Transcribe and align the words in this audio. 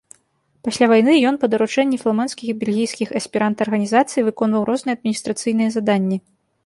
Пасля 0.67 0.85
вайны 0.91 1.13
ён, 1.31 1.35
па 1.43 1.49
даручэнні 1.53 1.99
фламандскіх 2.03 2.47
і 2.53 2.57
бельгійскіх 2.63 3.09
эсперанта 3.19 3.59
арганізацый, 3.67 4.25
выконваў 4.29 4.67
розныя 4.71 4.97
адміністрацыйныя 5.01 5.69
заданні. 5.77 6.17